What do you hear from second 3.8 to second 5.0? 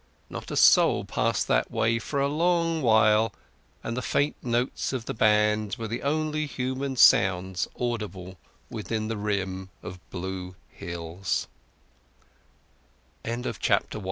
and the faint notes